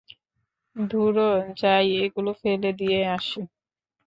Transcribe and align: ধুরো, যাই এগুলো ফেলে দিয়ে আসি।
ধুরো, 0.75 1.29
যাই 1.59 1.87
এগুলো 1.97 2.31
ফেলে 2.41 2.69
দিয়ে 2.73 2.99
আসি। 3.15 3.41